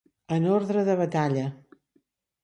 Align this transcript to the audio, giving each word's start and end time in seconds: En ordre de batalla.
En 0.35 0.45
ordre 0.53 0.85
de 0.87 0.95
batalla. 1.01 1.43